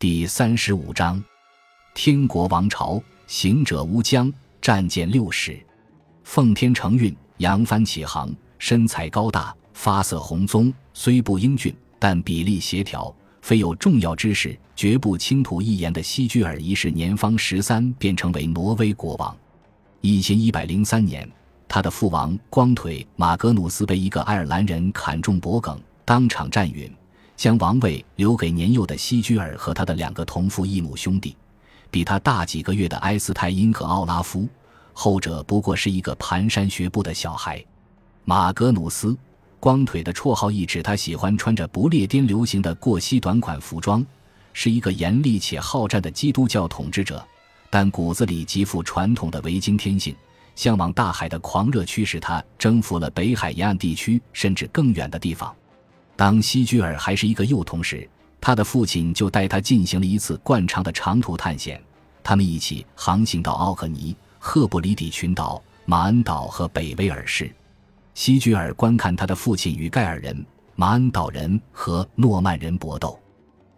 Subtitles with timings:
[0.00, 1.22] 第三十五章，
[1.92, 5.60] 天国王朝，行者乌江，战舰六十，
[6.24, 8.34] 奉天承运，扬帆起航。
[8.58, 19.36] 身材高大，发色红棕，虽不英俊，但比例协调，非有重要之事，绝不轻吐一言的西居尔一世，年方十三便成为挪威国王。
[20.00, 21.30] 一千一百零三年，
[21.68, 26.90] 他的父王光腿马格努斯被一个爱尔兰人砍中脖颈，当场战陨，
[27.40, 31.34] 将王位留给年幼的西居尔和他的两个同父异母兄弟，
[31.90, 34.46] 比他大几个月的埃斯泰因和奥拉夫，
[34.92, 37.64] 后者不过是一个蹒跚学步的小孩。
[38.26, 39.16] 马格努斯，
[39.58, 44.04] 光腿的绰号意指他喜欢穿着不列颠流行的过膝短款服装，
[44.52, 47.26] 是一个严厉且好战的基督教统治者，
[47.70, 50.14] 但骨子里极富传统的维京天性。
[50.56, 55.56] 向往大海的狂热驱使他征服了北海沿岸地区，甚至更远的地方。
[56.20, 58.06] 当希居尔还是一个幼童时，
[58.42, 61.82] 他的父亲就带他进行了一次惯常的长途探险。
[62.22, 67.50] 他们一起航行到奥克尼、赫布里底群岛、马恩岛和北威尔士。
[68.12, 70.44] 希居尔观看他的父亲与盖尔人、
[70.76, 73.18] 马恩岛人和诺曼人搏斗。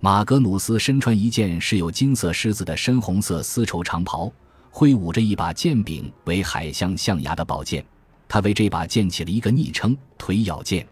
[0.00, 4.32] 马格努斯身穿一件饰有金色狮子的深红色丝绸长袍，
[4.70, 7.84] 挥舞着一把剑柄为海象象牙的宝剑。
[8.26, 10.88] 他为这把剑起了一个昵称“腿咬剑”。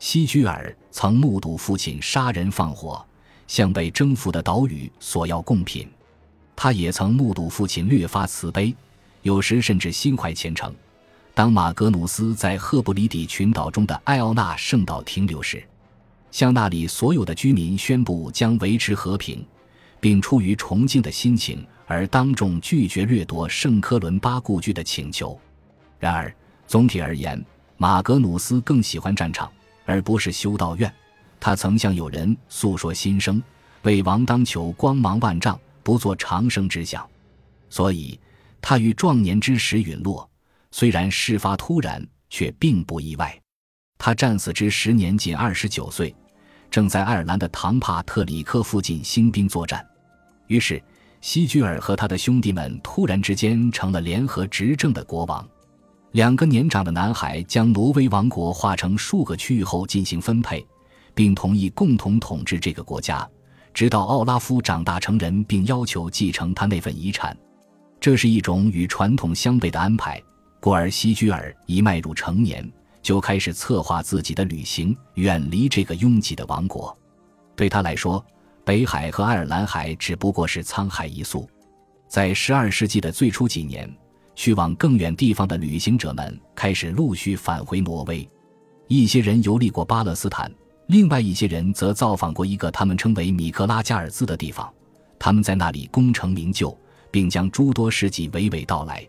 [0.00, 3.04] 西居尔曾目睹父亲杀人放火，
[3.46, 5.86] 向被征服的岛屿索要贡品。
[6.56, 8.74] 他也曾目睹父亲略发慈悲，
[9.20, 10.74] 有时甚至心怀虔诚。
[11.34, 15.62] 当马格努斯在赫布里底群岛中的艾奥纳圣岛停留时，
[16.30, 19.46] 向那里所有的居民宣布将维持和平，
[20.00, 25.38] 并出于崇敬的心情而当众拒绝掠夺圣科伦巴故居的请求。
[25.98, 26.34] 然而，
[26.66, 27.44] 总体而言，
[27.76, 29.50] 马格努斯更喜欢战场，
[29.90, 30.92] 而不是修道院。
[31.40, 33.42] 他曾向友人诉说心声，
[33.82, 37.04] 为王当求光芒万丈，不做长生之想。
[37.68, 38.18] 所以，
[38.60, 40.28] 他于壮年之时陨落。
[40.70, 43.36] 虽然事发突然，却并不意外。
[43.98, 46.14] 他战死之时年仅二十九岁，
[46.70, 49.84] 正在爱尔兰的唐帕特里克附近兴兵作战。
[50.46, 50.82] 于是，
[51.20, 55.46] 西居尔和他的兄弟们突然之间成了联合执政的国王。
[56.12, 60.66] 两个年长的男孩将挪威王国划成数个区域后进行分配，
[61.14, 63.28] 并同意共同统治这个国家，
[63.72, 67.36] 直到奥拉夫长大成人并要求继承他那份遗产。
[68.00, 70.20] 这是一种与传统相悖的安排。
[70.58, 72.68] 故而，西居尔一迈入成年，
[73.00, 76.94] 就开始策划自己的旅行，远离这个拥挤的王国。
[77.54, 78.22] 对他来说，
[78.64, 81.48] 北海和爱尔兰海只不过是沧海一粟。
[82.08, 83.88] 在十二世纪的最初几年，
[84.40, 88.26] 去往更远地方的旅行者们开始陆续返回挪威。
[88.88, 90.50] 一些人游历过巴勒斯坦，
[90.86, 94.66] 另外一些人则造访过一个他们称为米克拉加尔兹的地方。
[95.18, 96.74] 他们在那里功成名就，
[97.10, 99.06] 并将诸多事迹娓娓道来。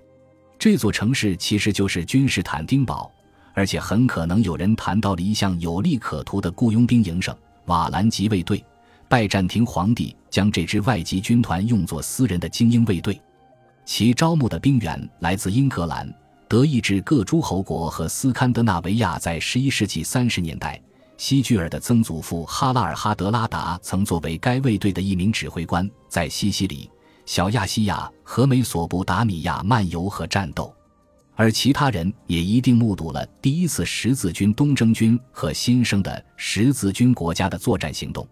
[0.59, 3.09] 这座城市其实就是君士坦丁堡，
[3.53, 7.33] 而且很可能有人谈到了一项有利可图的雇佣兵营生——
[7.67, 8.61] 瓦兰吉卫队。
[9.07, 13.21] 拜占庭皇帝将这支外籍军团用作私人的精英卫队，
[13.85, 16.11] 其招募的兵员来自英格兰、
[16.47, 19.19] 德意志各诸侯国和斯堪的纳维亚。
[19.19, 20.81] 在十一世纪三十年代，
[21.17, 26.89] 希居尔的曾祖父哈拉尔哈德拉达曾作为该卫队的一名指挥官，在西西里。
[27.25, 30.73] 小亚细亚和美索不达米亚漫游和战斗，
[31.35, 38.27] 而其他人也一定目睹了第一次十字军东征军和新生的十字军国家的作战行动。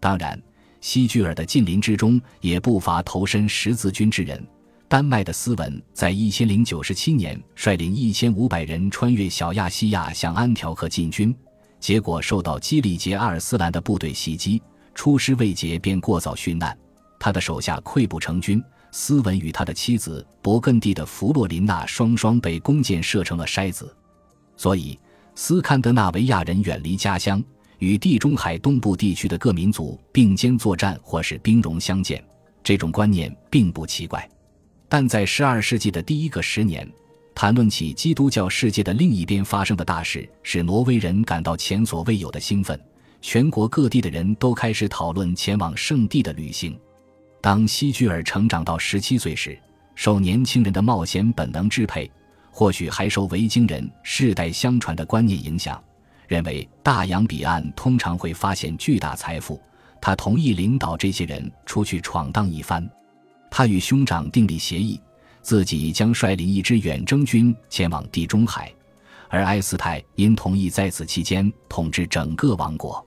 [0.00, 0.40] 当然，
[0.80, 4.44] 希居尔的近邻之中也不乏投身十字军之人。
[4.92, 11.34] 丹麦的斯文在一千零九十七年率领一千五百人穿越小亚细亚向安条克进军，
[11.80, 14.62] 结果受到基里杰阿尔斯兰的部队袭击，
[14.94, 16.76] 出师未捷便过早殉难。
[17.18, 23.96] 他的手下溃不成军，斯文与他的妻子勃艮第的弗洛琳娜双双被弓箭射成了筛子。
[24.58, 24.98] 所以，
[25.34, 27.42] 斯堪的纳维亚人远离家乡，
[27.78, 32.22] 与地中海东部地区的各民族并肩作战，或是兵戎相见，
[32.62, 34.28] 这种观念并不奇怪。
[34.94, 36.86] 但在十二世纪的第一个十年，
[37.34, 42.78] 谈论起基督教世界的另一边发生的大事，使挪威人感到前所未有的兴奋。
[43.22, 46.78] 全国各地的人都开始讨论前往圣地的旅行。
[47.40, 49.58] 当希居尔成长到十七岁时，
[49.94, 52.10] 受年轻人的冒险本能支配，
[52.50, 55.82] 或许还受维京人世代相传的观念影响，
[56.28, 59.58] 认为大洋彼岸通常会发现巨大财富。
[60.02, 62.86] 他同意领导这些人出去闯荡一番。
[63.54, 64.98] 他与兄长订立协议，
[65.42, 68.74] 自己将率领一支远征军前往地中海，
[69.28, 73.06] 而埃斯泰因同意在此期间统治整个王国。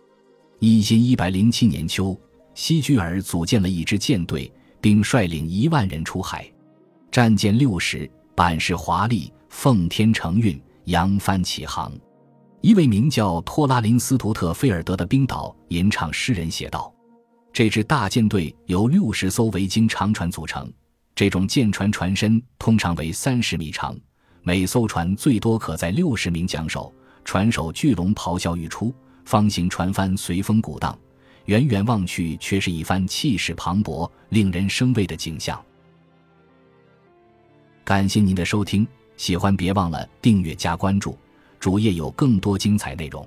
[0.60, 2.16] 一千一百零七年秋。
[2.54, 4.50] 西居尔组建了一支舰队，
[4.80, 6.50] 并率领一万人出海。
[7.12, 11.92] 战舰六十，版式华丽，奉天承运，扬帆起航。
[12.62, 16.90] 一位名叫托拉林斯图特菲尔德的冰岛吟唱诗人写道
[17.56, 20.70] ：“这支大舰队由六十艘维京长船组成。
[21.16, 23.98] 这种舰船船身通常为三十米长，
[24.42, 26.94] 每艘船最多可载六十名桨手。
[27.24, 28.94] 船首巨龙咆哮欲出，
[29.24, 31.00] 方形船帆随风鼓荡，
[31.46, 35.64] 远远望去却是一番气势磅礴、令人生畏的景象。”
[37.86, 38.86] 感谢您的收听，
[39.16, 41.18] 喜欢别忘了订阅加关注，
[41.58, 43.26] 主页有更多精彩内容。